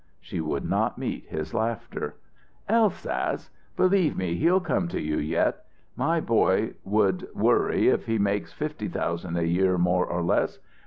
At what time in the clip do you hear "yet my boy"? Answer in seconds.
5.19-6.73